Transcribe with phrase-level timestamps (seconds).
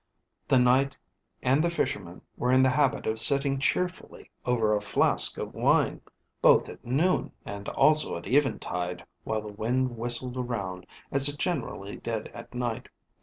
[0.47, 0.97] The Knight
[1.43, 6.01] and the Fisherman were in the habit of sitting cheerfully over a flask of wine,
[6.41, 11.97] both at noon, and also at eventide while the wind whistled around, as it generally
[11.97, 12.89] did at night.